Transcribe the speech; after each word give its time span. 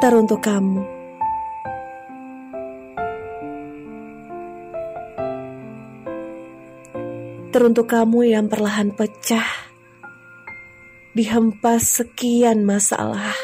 teruntuk 0.00 0.40
kamu. 0.40 0.80
Teruntuk 7.52 7.92
kamu 7.92 8.32
yang 8.32 8.48
perlahan 8.48 8.96
pecah, 8.96 9.44
dihempas 11.12 12.00
sekian 12.00 12.64
masalah. 12.64 13.36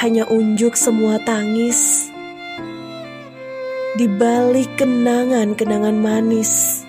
Hanya 0.00 0.24
unjuk 0.32 0.72
semua 0.72 1.20
tangis 1.20 2.08
di 4.00 4.08
balik 4.08 4.72
kenangan-kenangan 4.80 5.96
manis. 6.00 6.80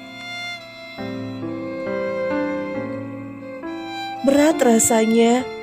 Berat 4.23 4.61
rasanya 4.63 5.58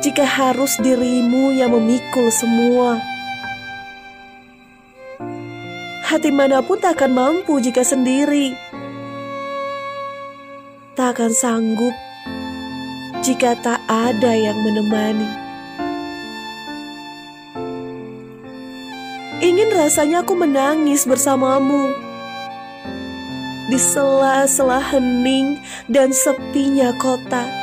jika 0.00 0.24
harus 0.24 0.80
dirimu 0.80 1.52
yang 1.52 1.76
memikul 1.76 2.32
semua. 2.32 3.02
Hati 6.08 6.32
mana 6.32 6.64
pun 6.64 6.80
tak 6.80 7.00
akan 7.00 7.12
mampu 7.12 7.60
jika 7.60 7.84
sendiri. 7.84 8.56
Tak 10.96 11.16
akan 11.18 11.32
sanggup 11.32 11.94
jika 13.24 13.56
tak 13.60 13.80
ada 13.88 14.32
yang 14.32 14.56
menemani. 14.64 15.28
Ingin 19.42 19.74
rasanya 19.74 20.22
aku 20.22 20.38
menangis 20.38 21.02
bersamamu 21.02 21.90
di 23.72 23.78
sela-sela 23.80 24.78
hening 24.78 25.58
dan 25.90 26.12
sepinya 26.12 26.94
kota 27.00 27.61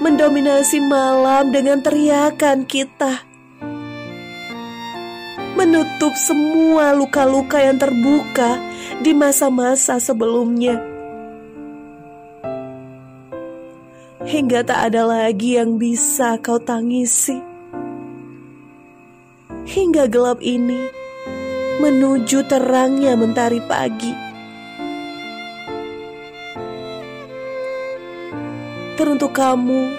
mendominasi 0.00 0.80
malam 0.80 1.52
dengan 1.52 1.84
teriakan 1.84 2.64
kita. 2.64 3.20
Menutup 5.60 6.16
semua 6.16 6.96
luka-luka 6.96 7.60
yang 7.60 7.76
terbuka 7.76 8.56
di 9.04 9.12
masa-masa 9.12 10.00
sebelumnya. 10.00 10.80
Hingga 14.24 14.64
tak 14.64 14.80
ada 14.88 15.04
lagi 15.04 15.60
yang 15.60 15.76
bisa 15.76 16.40
kau 16.40 16.56
tangisi. 16.56 17.36
Hingga 19.68 20.08
gelap 20.08 20.40
ini 20.40 20.80
menuju 21.80 22.48
terangnya 22.48 23.20
mentari 23.20 23.60
pagi. 23.68 24.29
Teruntuk 29.00 29.32
kamu 29.32 29.96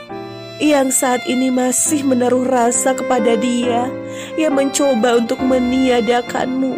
yang 0.62 0.94
saat 0.94 1.26
ini 1.26 1.50
masih 1.50 2.06
menaruh 2.06 2.46
rasa 2.46 2.94
kepada 2.94 3.34
dia 3.34 3.90
yang 4.38 4.54
mencoba 4.54 5.18
untuk 5.18 5.42
meniadakanmu. 5.42 6.78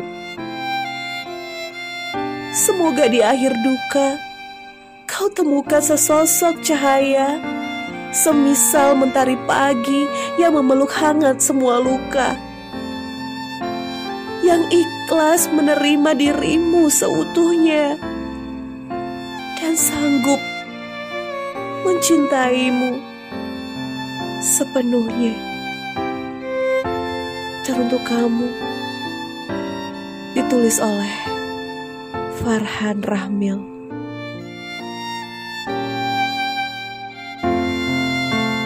Semoga 2.55 3.11
di 3.11 3.19
akhir 3.19 3.51
duka 3.59 4.15
kau 5.03 5.27
temukan 5.35 5.83
sesosok 5.83 6.63
cahaya 6.63 7.43
semisal 8.15 8.95
mentari 8.95 9.35
pagi 9.43 10.07
yang 10.39 10.55
memeluk 10.55 10.95
hangat 10.95 11.43
semua 11.43 11.83
luka. 11.83 12.39
Yang 14.47 14.79
ikhlas 14.79 15.51
menerima 15.51 16.15
dirimu 16.15 16.87
seutuhnya 16.87 17.99
dan 19.59 19.75
sanggup 19.75 20.52
mencintaimu 22.03 22.99
sepenuhnya. 24.43 25.39
Teruntuk 27.63 28.03
kamu, 28.03 28.51
ditulis 30.35 30.83
oleh 30.83 31.15
Farhan 32.43 32.99
Rahmil. 33.07 33.72